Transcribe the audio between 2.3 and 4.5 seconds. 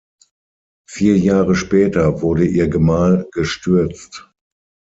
ihr Gemahl gestürzt.